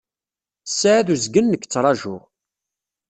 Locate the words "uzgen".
1.13-1.45